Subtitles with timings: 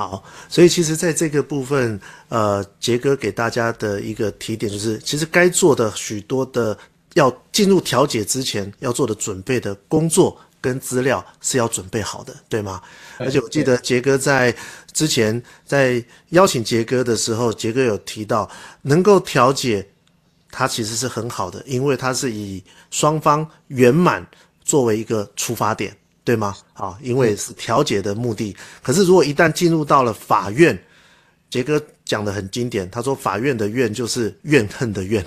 [0.00, 6.74] 好，所以其实在这个部分，呃，杰哥给大家的一个提点就是，其实该做的许多的
[7.12, 12.80] 要进入调解之前要做的准备的工作跟资料是要准备好的，对吗？
[13.18, 14.56] 而且我记得杰哥在
[14.90, 19.86] 之前在邀请杰哥的时候，杰哥有提到能够调解，
[20.50, 24.26] 他其实是很好的，因为他是以双方圆满
[24.64, 25.94] 作为一个出发点。
[26.22, 26.56] 对吗？
[26.74, 28.56] 啊，因为是调解的目的。
[28.82, 30.78] 可是如果一旦进入到了法院，
[31.48, 35.24] 杰哥讲的很经典，他说法院的怨就是怨恨的怨，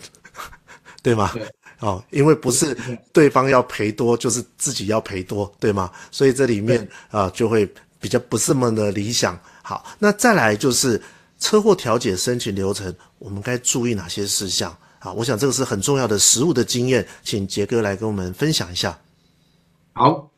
[1.02, 1.32] 对吗？
[1.34, 1.46] 对。
[1.80, 2.78] 哦，因为不是
[3.12, 5.92] 对方要赔多，就是自己要赔多，对吗？
[6.12, 9.38] 所以这里面啊就会比较不是那么的理想。
[9.62, 11.02] 好，那再来就是
[11.40, 14.74] 车祸调解申请流程，我们该注意哪些事项？
[15.00, 18.98] 啊，我想这个是很重要的实务的经验，请杰哥来跟我们分享一下。
[19.92, 20.30] 好。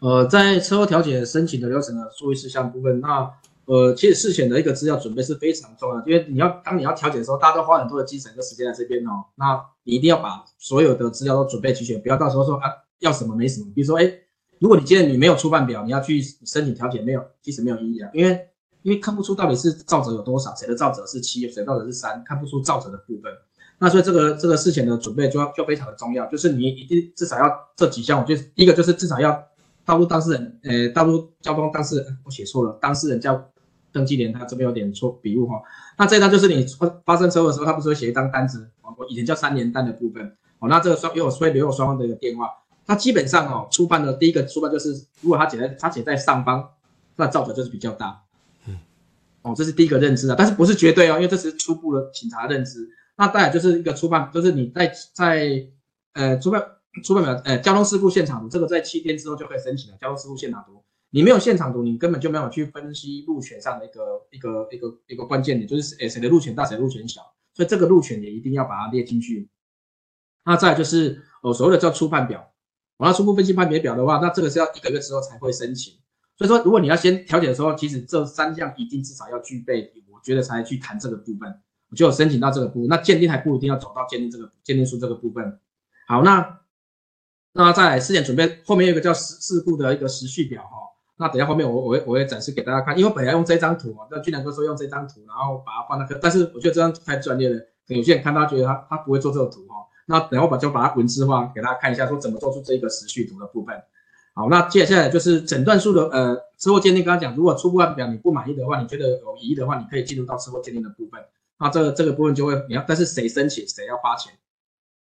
[0.00, 3.30] 呃，在车祸调解申请的流程的注意事项部分，那
[3.66, 12.68] 呃，其实事前的一个资料准备是非常重要，因为你要当你要调解的时候，大家都花很多的精神跟时间在这边哦，那你一定要把所有的资料都准备齐全，不要到时候说啊
[12.98, 13.66] 要什么没什么。
[13.74, 14.10] 比如说，哎，
[14.58, 18.40] 如果你今天你没有初判表，你要去申请调解，没有，其实没有意义啊，因为
[18.82, 23.30] 因为看不出到底是造责有多少，谁的造责是七，谁的肇责是三，看不出造责的部分。
[23.78, 29.46] 那所以这个这个事前的准备就要就非常的重要，就是你一定至少要这几项，我觉得第一个就是至少要。
[29.90, 33.50] 道路当事人，呃，道路交通当事人，我写错了，当事人叫
[33.90, 35.60] 登记人，他这边有点错笔误哈。
[35.98, 36.64] 那这一张就是你
[37.04, 40.24] 发生车祸的时候，他不是会写一张单子，我以前叫三联单的部分，
[40.60, 42.48] 哦，那这个双又有会留有双方的一个电话。
[42.86, 44.92] 那基本上哦，初犯的第一个初犯就是，
[45.22, 46.68] 如果他写在他写在上方，
[47.16, 48.22] 那造成就是比较大，
[48.68, 48.78] 嗯，
[49.42, 52.88] 哦，这是第一个认知啊，但是不是绝对哦，因为这是初步的警察认知。
[53.16, 55.66] 那再来就是一个初犯，就是你在在
[56.12, 56.62] 呃初判。
[57.04, 59.96] 初判表，呃，交通事故现场图，这个在七天之后就可以申请了。
[60.00, 67.20] 交通事故现场图，你没有现场图，你根本就没有去分析路权上的一个一个一个一个关键点，就是诶谁的路权大，谁的路权小，
[67.54, 69.48] 所以这个路权也一定要把它列进去。
[70.44, 72.52] 那再就是呃，所谓的叫初判表，
[72.96, 75.94] 我要初步分析判别表的话，那这个是要一个月之后才会申请。
[76.36, 82.88] 所以说，如果你要先调解的时候，其实这三项一定至少要具备，我觉得才去谈这个部分，我就申请到这个部分。
[82.88, 85.60] 那鉴定还不一定要走到鉴定这个鉴定书这个部分。
[86.08, 86.59] 好，那。
[87.52, 90.68] 那再来事前准备，后面有一个叫事事故的一个时序表哈。
[91.16, 99.74] 那等下后面我我会我会展示给大家看，因为本来用这张图啊，那俊良哥说用这张图，然后把它放那个，但是我觉得这张图太专业了，有些人看到觉得他他不会做这个图哈。
[100.06, 103.74] 那等下我把就把它文字化给大家看一下，说怎么做出这个时序图的部分。
[104.32, 111.20] 好，那接下来就是诊断书的呃车祸鉴定，刚刚讲，如果初步案表你不满意的话，你觉得有疑义的话，你可以进入到车祸鉴定的部分。
[111.58, 114.32] 那这个这个部分就会你要，但是谁申请谁要花钱。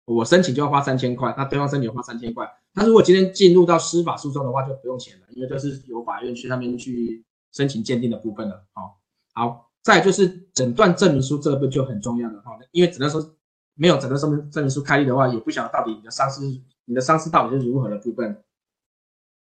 [0.06, 2.48] 我申请就要花三千块，那对方申请花三千块。
[2.72, 8.64] 那如果今天进入到司法诉讼的话，就不用钱了，因为就是由法院去那边去申请鉴定的部分了。
[8.72, 8.98] 好，
[9.34, 13.34] 好，再就是诊断证明书这个部分就很重要了哈，因为诊断书
[13.74, 16.40] 没有诊断证明证明书开立的话，也不晓得到底你的伤势
[16.84, 18.42] 你的伤势到底是如何的部分。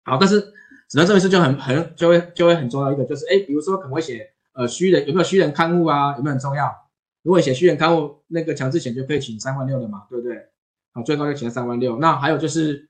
[0.06, 0.40] 好，但是
[0.88, 6.74] 诊断证明书就很很就会就会很重要一个，就是哎，比如说可能会写呃虚人有没有虚人看护啊，有没有很重要？
[7.26, 10.38] 如果写虚人看护，那个强制险就可以请三万六的嘛，对不对？
[10.94, 11.98] 好，最高就请三万六。
[11.98, 12.88] 那还有就是，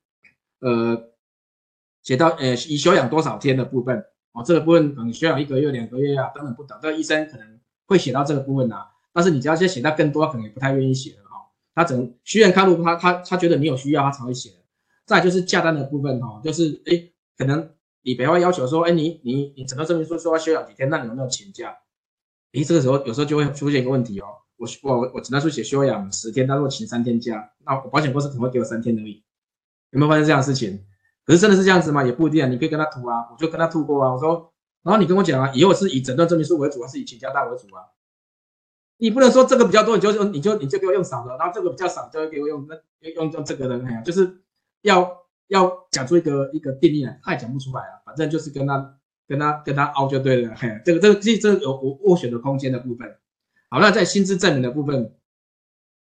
[0.59, 1.11] 呃，
[2.03, 3.97] 写到呃已休养多少天的部分，
[4.33, 6.77] 哦，这个部分可能休养一个月、两个月啊，等等不等。
[6.81, 11.41] 这个医生可能会写到这个部分啊，但是你只要先写到更多，可能也不太愿意写了哈、哦。
[11.73, 14.51] 他只能虚人看护，他他他觉得你有需要，他才会写。
[15.05, 21.73] 再就是假单的部分哈、哦，就是哎，可能理赔会要求说，哎，你你你诊断证明书说要休养几天，那你有没有请假？
[22.55, 24.25] 诶，这个时候有时候就会出现一个问题哦，
[24.57, 29.23] 我我我诊断书写休养十天，但是我请三天假，那我保险公司可能会给我三天而已，
[29.91, 30.83] 有没有发生这样的事情？
[31.25, 32.03] 可是真的是这样子吗？
[32.03, 32.47] 也不一定啊。
[32.47, 34.13] 你可以跟他吐啊，我就跟他吐过啊。
[34.13, 34.53] 我说，
[34.83, 37.81] 然后你跟我讲啊，以后是以诊断证明书为主，还是以倾家贷为主啊？
[38.97, 42.75] 你不能说这个比较多，你就用你就你就给我用少的，然后这个比较少，就给我用那
[43.09, 44.41] 用用这个的，哎呀，就是
[44.83, 47.99] 要要讲出一个一个定义来，他也讲不出来啊。
[48.05, 53.17] 反正就是跟他跟他跟他凹就对了，嘿，这个这个这这有我斡旋的空间的部分。
[53.69, 55.15] 好，那在薪资证明的部分，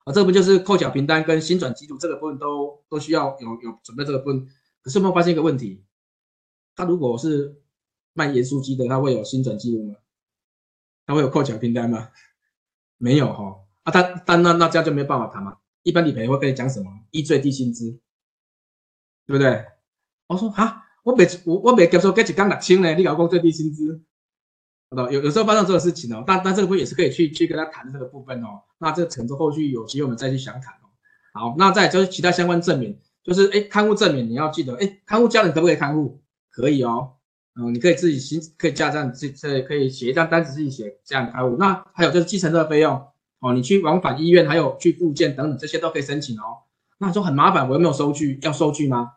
[0.04, 4.46] 啊，这不就是扣缴凭单跟薪转记录这个部分都都需要有有准备这个部分。
[4.82, 5.84] 可是有没有发现一个问题？
[6.76, 7.60] 他如果是
[8.14, 9.96] 卖盐酥鸡的，他会有薪转记录吗？
[11.04, 12.10] 他会有扣缴凭单吗？
[12.96, 13.64] 没有哈、哦。
[13.82, 15.58] 啊，他但那那这样就没办法谈嘛。
[15.82, 16.90] 一般理赔会跟你讲什么？
[17.10, 17.98] 依最低薪资，
[19.26, 19.64] 对不对？
[20.26, 23.98] 我说哈，我每我我每接受给一刚六千呢，你老公最低薪资，
[25.10, 26.22] 有有时候发生这个事情哦。
[26.26, 28.60] 但但这个部分也是可以去去跟他谈这个部分哦。
[28.76, 30.92] 那这个程度后续有机会我们再去详谈哦。
[31.32, 32.94] 好，那再就是其他相关证明。
[33.24, 36.20] 就是哎，看护证明你要记得，哎，看护家人可不可以看护？
[36.50, 37.12] 可以哦，
[37.58, 41.56] 嗯，你可以自己写，可以加这样，这这可以写一张单子自己写这样看护。
[41.56, 43.02] 那还有就是计程车费用
[43.40, 46.68] 哦，你去往返医院，还有去复健等等这些都可以申请哦。
[46.98, 48.38] 那说很麻烦，我又没有收据？
[48.42, 49.12] 要收据吗？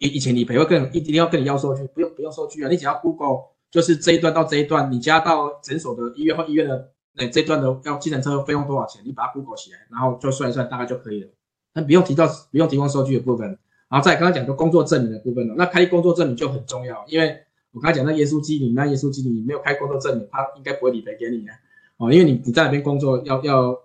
[0.00, 9.02] 以以前理赔会跟一定要跟你要收据，不用不用收据啊，你只要 Google 就是这一段到这一段，你家到诊所的医院或医院的那这段的要计程车费用多少钱？
[9.04, 11.28] 你把它 Google 起来，然后就算一算，大概就可以了。
[11.74, 13.46] 那不用提到不用提供收据的部分，
[13.88, 15.54] 然后再刚刚讲的工作证明的部分了。
[15.56, 17.36] 那开工作证明就很重要，因为
[17.72, 21.54] 我刚才讲那耶稣基，你那耶稣基你没有开工作证明，他应该不会理赔给你啊
[21.96, 23.76] 哦，因为你你在那边工作要要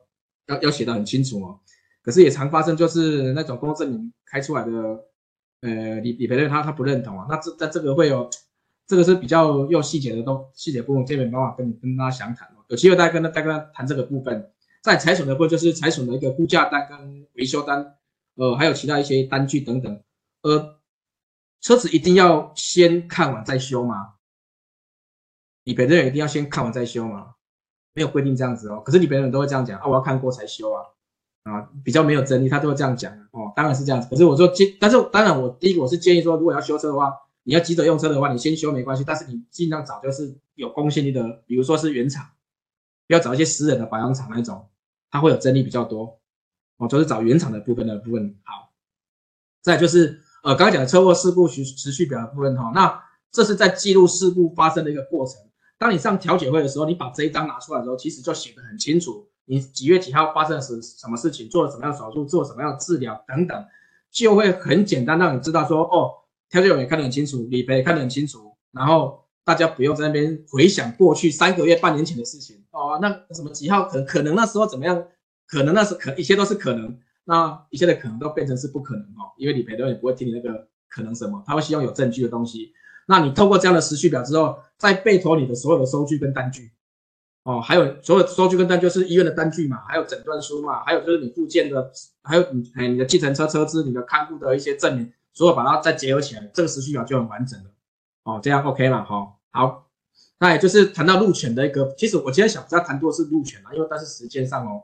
[0.48, 1.60] 要要写得很清楚哦。
[2.02, 4.72] 可是也常发生就是那种工作证明开出来的，
[5.62, 8.30] 呃理理赔人他他不认同啊，那这在这个会有
[8.88, 14.52] 这个是比较又细节的东细节部分，这边没办法跟你跟大家详谈，有机会大家跟他再跟他谈这个部分。
[14.82, 17.98] 在财损的部分，就是财损的一个估价单跟维修单，
[18.36, 20.02] 呃，还有其他一些单据等等。
[20.42, 20.80] 呃，
[21.60, 24.14] 车子一定要先看完再修吗？
[25.66, 27.36] 理赔人一定要先看完再修吗？
[27.94, 28.82] 没有规定这样子哦。
[28.86, 30.82] 可是理赔人都会这样讲啊，我要看过才修啊，
[31.44, 33.52] 啊，比较没有争议，他都会这样讲哦。
[33.56, 34.08] 当然是这样子。
[34.10, 37.12] 可是我说建，但是当然我第一个我是建议说，如果要修车的话，
[37.44, 42.26] 你要急着用车的话，你先修没关系，但是你尽量找就是有公信力的，比如说是原厂。
[43.08, 44.68] 不要找一些私人的保养厂那种，
[45.10, 46.20] 它会有争议比较多
[46.78, 48.72] 哦，就是找原厂的部分的部分好。
[49.62, 53.02] 再就是呃，刚才讲的车祸事故持持续表的部分哈，那
[53.32, 55.36] 这是在记录事故发生的一个过程。
[55.78, 63.66] 当你上调解会的时候，你把这一张拿出来的时候，其实就写得很清楚，你几月几号发生什什么事情，做了什么样手术，做了什么样的治疗等等，
[64.12, 66.12] 就会很简单让你知道说哦，
[66.50, 69.26] 调解委员看得很清楚，理赔看得很清楚，然后。
[69.46, 73.00] 大家不用在那边回想过去三个月、半年前的事情哦。
[73.02, 75.04] 那什么几号可可能那时候怎么样？
[75.48, 79.34] 可能那是可一切都是可能，那一切的可能都变成是不可能哦。
[79.38, 82.72] 因为理赔的人也不会听你那个可能什么，他会希望有证据的东西。
[83.08, 86.70] 那你透过这样的时序表之后，再备妥你的所有的收据跟单据
[87.44, 91.92] 哦，还有所有收据跟单就是医院的单据嘛，还有诊断书嘛，还有就是你附件的，
[92.22, 97.72] 还有你你的计程车车资、你的看护的一些证明，所有把它再结合起来，这个时序表就很完整了。
[98.24, 99.34] 哦，这样 OK 了哈、哦。
[99.52, 99.90] 好，
[100.38, 104.84] 那也就是谈到路权的一个，其实我今天想要谈多是路权嘛，因为但是时间上哦，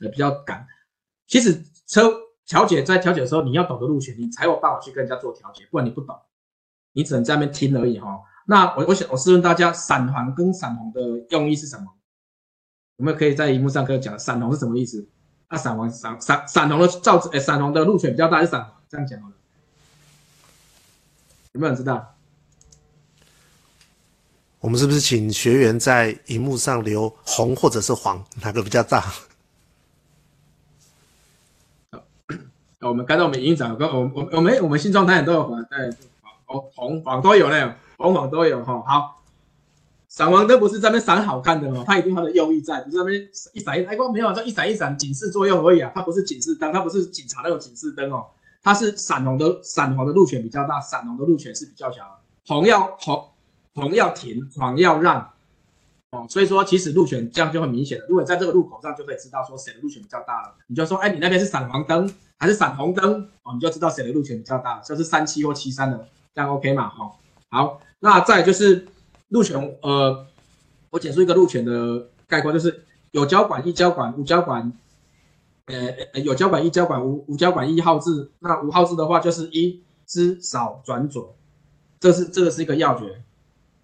[0.00, 0.66] 呃比较赶。
[1.28, 2.12] 其实车
[2.46, 6.14] 调解在调解的时候，你要懂得路权，你才有办法去跟人家做调解，不然你不懂，
[6.92, 8.20] 你只能在那边听而已哈、哦。
[8.46, 11.86] 那我我想我试问大家，闪黄跟闪红的用意是什么？
[12.96, 15.06] 我们可以在荧幕上可以讲，闪红是什么意思？
[15.48, 18.72] 那闪黄闪闪闪红的造诶，闪红的路权比较大还是闪黄？
[18.88, 19.34] 这样讲好了，
[21.52, 22.14] 有没有人知道？
[24.60, 29.12] 我们是不是请学员在荧幕上留红或者是黄，哪个比较大？
[32.80, 35.94] 我们刚才我们营长跟我我我们我们新状态都有黄，对，
[36.46, 38.82] 红红黄都有呢，红黄都有哈。
[38.86, 39.22] 好，
[40.08, 48.26] 闪黄灯不是在那边闪好看的哦，它一定它的用意在，不是在那边一闪一闪，光没有，就一闪一闪警示作用而已啊，它不是警示灯，它不是警察那种警示灯哦，
[48.62, 53.28] 它是闪红的，闪黄的路权比较大，闪红的路权是比较小，红要红。
[53.74, 55.30] 红要停，黄要让，
[56.10, 58.04] 哦，所以说其实路权这样就很明显了。
[58.06, 62.06] 如果在这个路口上就可以知道说谁的路权比较大了，你就说，哎，你那边是闪黄灯
[62.36, 63.26] 还是闪红灯？
[63.44, 66.90] 哦，你就知道谁的路权比较大了，就是三七或七三的，这样 OK 嘛？
[66.90, 67.12] 哈、哦，
[67.52, 68.86] 好，那再就是
[69.28, 70.24] 路权，呃，
[70.88, 74.72] 我简述一个路权的概括，就是有交管、一交管、无交管，
[75.66, 78.30] 呃，有交管、一交管、无无交管、一号志。
[78.38, 81.36] 那无号志的话就是一支少转左，
[82.00, 83.22] 这是这个是一个要诀。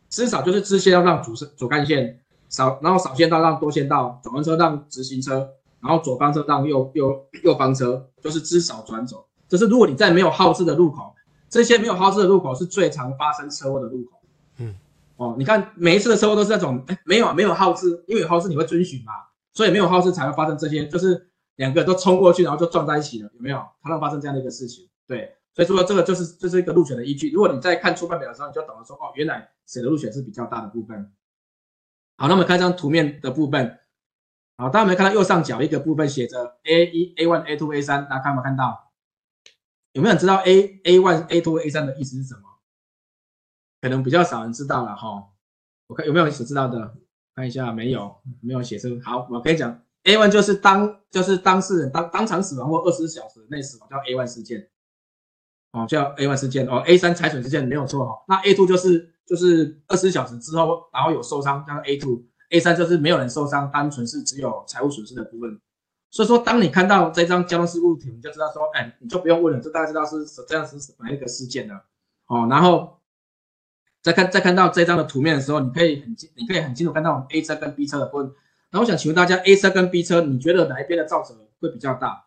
[0.09, 5.47] 支少就是支线要让主主干线少，然后少线道让多线道，转弯车让直行车，
[5.83, 9.29] 然后左方车让右右右方车，就是支少转左。
[9.47, 11.15] 就是如果你在没有号志的路口，
[11.49, 14.21] 这些没有号志的路口是最常发生车祸的路口。
[14.59, 14.75] 嗯，
[15.17, 19.13] 哦，你看每一次的车祸都是那种，哎，没有没有号志，因为有号志你会遵循嘛，
[19.53, 23.57] 所以没有号志才会发生这些，就是两个都冲过去，然后就撞在一起了，有没有？
[23.83, 24.89] 常常发生这样的一个事情。
[25.07, 27.31] 对，所以说这个就是这、就是一个路权的依据。
[27.31, 31.13] 如果你在看初判表的时候，你就懂得说，哦，原来谁的路权是比较大的部分。
[32.17, 33.79] 好，那么看一张图面的部分。
[34.57, 38.09] 好，大家有没有看到右上角一个部分写着 A 一、A one、A two、A 三？
[38.09, 38.88] 大家看有没有看到？
[39.93, 42.43] 有没有人知道 A、A one、A two、A 三的意思是什么？
[43.81, 45.29] 可能比较少人知道了哈。
[45.87, 46.95] 我看有没有人知道的？
[47.35, 48.99] 看一下，没有，没有写出。
[49.01, 54.69] 好，我可以讲 A one 就是当就是当事人当当场死亡或二十四小时内死亡叫 A one 事件，
[55.73, 56.83] 哦，叫 A one 事件哦。
[56.87, 58.25] A 三财损事件没有错哈。
[58.27, 62.25] 那 A two 就是就是二十四小时之后然后有受伤叫 A two。
[62.51, 65.61] A 三就是没有人受伤，单纯是只有财务损失的部分。
[66.11, 71.85] 所以说，当你看到这张交通事故图，你就知道说，哎，你就不用问了，就大家知道是这样是哪一个事件了。
[72.27, 72.99] 哦，然后
[74.03, 78.33] 再看再看到这张的图面的时候，你可以很清，你可以很清楚看到 A 车跟 B 车的分。
[78.71, 82.27] 那我想请问大家，A 车跟 B 车，你觉得哪一边的肇责会比较大？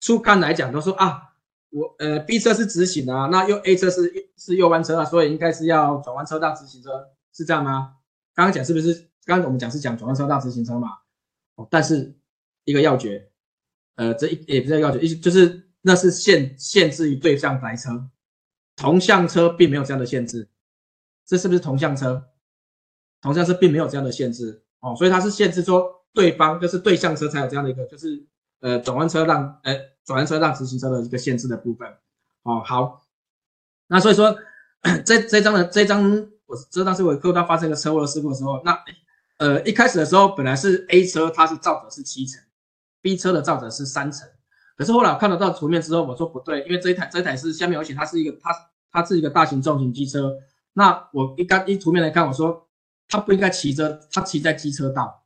[0.00, 1.34] 初看来讲都说啊，
[1.70, 7.94] 我呃 B 车是直行啊，那右 A 车是是右弯车啊，所以应该是要转弯车道直行车，是这样吗？
[8.34, 9.08] 刚刚讲是不是？
[9.24, 10.98] 刚刚我们讲是讲转弯车道直行车嘛？
[11.54, 12.14] 哦，但是
[12.64, 13.30] 一个要诀，
[13.96, 18.08] 呃，这一也不是要诀，意思就是那是限限制于对向来车，
[18.76, 20.48] 同向车并没有这样的限制。
[21.26, 22.28] 这是不是同向车？
[23.20, 28.24] 同向车并没有这样的限制哦，所以它是限制说对方就是对向车才有这样的一个，就是
[28.60, 31.88] 呃转弯车让呃转弯车让直行车的一个限制的部分。
[32.42, 33.06] 哦，好，
[33.86, 34.36] 那所以说
[35.04, 36.28] 这这张的这张。
[36.44, 38.78] 我知道是我客户他发生一个车祸的事故的时候，那
[39.38, 42.40] 呃一开始的时候本来是 A 车它是肇责是七成
[43.00, 44.28] ，B 车的肇责是三成，
[44.76, 48.50] 可是后来我看得到图面之后，我说不对，因为这一台这一台是下面而且它是一个它
[48.90, 50.34] 它是一个大型重型机车，
[50.74, 52.68] 那我一刚一图面来看，我说
[53.08, 55.24] 它不应该骑着，它骑在机车道，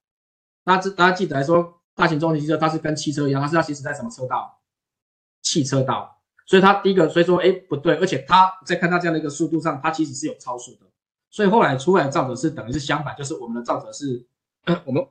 [0.64, 4.60] 大家大家记得来说，大型重型机车它是跟汽车一样，它是要行驶在什么车道？
[5.42, 10.86] 汽车道，所以它第一个所以说哎不对，而且它在看它这样的一个速度上，它其实是有超速的。
[11.30, 14.24] 所以后来出来的肇责是等于是相反，就是我们的肇责是，
[14.86, 15.04] 我们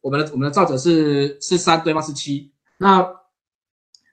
[0.00, 2.52] 我们的我们的肇责是是三，对方是七。
[2.78, 3.06] 那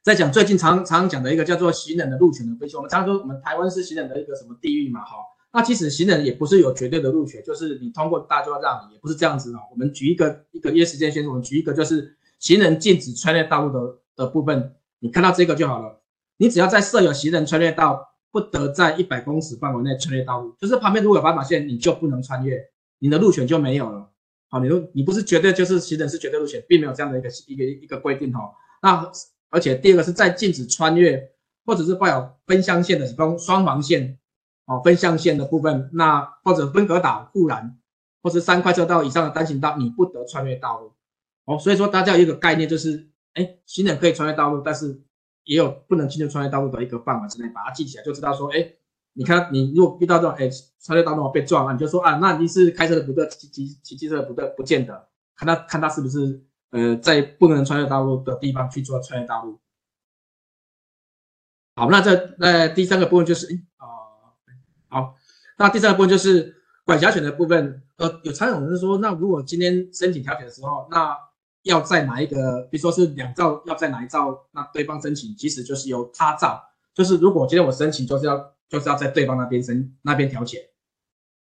[0.04, 5.16] 在讲最近常常讲的一个叫做行人的路权的分析，我们常说我们台湾是行人的一个什么地域嘛，哈。
[5.52, 9.60] 那其实行人也不是有绝对的路权，就是你通过大就要让你，也不是这样子哦。
[9.72, 16.02] 我们举一个一个一些时间先，我们举一个就是行人禁止穿越道路的的部分，你看到这个就好了。
[16.38, 18.14] 你只要在设有行人穿越道。
[18.32, 22.62] 不得在一百公尺范围内穿越道路，就是旁边如果有斑马线，你就不能穿越，
[23.00, 24.10] 你的路权就没有了。
[24.50, 28.52] 好，你都你不是绝对就是行人是绝对路权，并没有这样的一个一个一个规定哈。
[28.82, 29.10] 那
[29.50, 31.32] 而且第二个是在禁止穿越
[31.66, 34.18] 或者是带有分向线的，双双黄线
[34.66, 37.78] 哦，分向线的部分，那或者分隔岛、护栏
[38.22, 40.92] 或是三快车道以上的单行道，你不得穿越道路。
[41.46, 45.02] 哦，所以说大家有一个概念就是，哎，行人可以穿越道路，但是。
[45.48, 48.74] 也有不能进入穿越道路的一个范围之内，把它记起来，就知道说，哎，
[49.14, 50.50] 你看你如果遇到这种，哎，
[50.84, 59.60] 穿越道路被撞了，你就说啊，那你是开车的不对，骑骑骑机车的不对，不见得，看他看他是不是呃在不能穿越道路的地方去做穿越道路。
[61.76, 64.54] 好，那这那第三个部分就是，啊、呃，
[64.90, 65.16] 好，
[65.58, 71.16] 那第三个部分就是管辖权的部分，呃，有常有人说，那如果今天申请调解的时候，那
[71.68, 76.62] 要在哪一个，比如说是两造，要在哪一造，那对方申请，其实就是由他造，
[76.94, 80.70] 就是如果今天我申请，就是要就是要在对方那边申那边调解，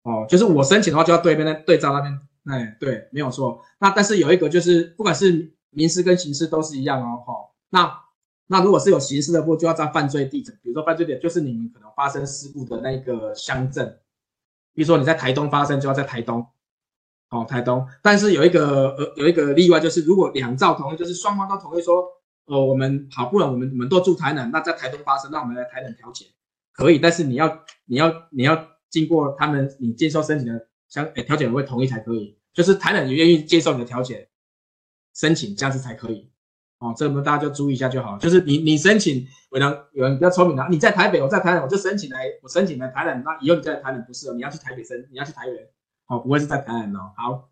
[0.02, 3.62] 哦，就是我申请的话，就要对边那对照那边，哎，对，没有错。
[3.78, 7.36] 那但是有一个就是，不管是民事跟刑事都是一样哦，哈、哦。
[7.70, 8.00] 那
[8.46, 14.00] 那如果是有刑事的部，就要在犯罪地址，比如说犯罪点就是你们可能发生事故的那个乡镇，
[14.74, 16.46] 比如说你在台东发生，就要在台东。
[17.32, 22.04] 哦，台东，但是有一个呃有一个例外，就是如果两造同意，就是双方都同意说，
[22.44, 26.26] 呃，我们好不容易我们我们都住台南，那在台东发生，那我们来台南调解，
[26.74, 34.28] 可以，但是你要你要你要经过他们你接受申请的相诶调解人会同意才可以，就是台南也愿意接受你的调解
[35.14, 36.30] 申请，这样子才可以。
[36.80, 45.72] 哦，这个大家就注意一下就好了，就是你你申请，有人有人比较聪明的，你在台北，我在台南，我就申请来我申请来台南，那以后你在台南不适合，你要去台北申，你要去台北。
[46.06, 47.12] 哦，不会是在台南哦。
[47.16, 47.48] 好，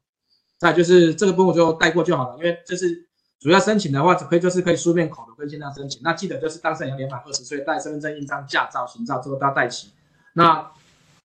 [0.59, 6.01] 再就是这个部分我就带过就好了，因为就是主要申请的话，只可以就是可以书面口头跟线上申请。
[6.03, 9.91] 那记得就是当事人要年满二十岁，带身份证、印章、驾照、行照，这个都要带齐。
[10.35, 10.71] 那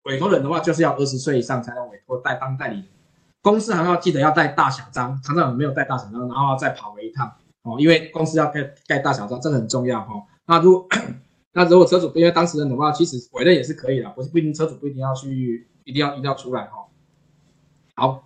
[0.03, 2.86] 委托人的话，就是要二十岁以上才能委托代当代理人。
[3.42, 7.34] 公司还要记得要带大小章，常常没有带大小章，然后再跑回一趟。
[7.63, 10.24] 哦，因为公司要盖盖大小章，这个很重要哈、哦。
[10.46, 10.88] 那如果
[11.53, 16.84] 那如果车主不因为当事人的话，其实委任也是可以的，不是不一定车主不一定要去，一定要一定要出来哈、哦。
[17.95, 18.23] 好，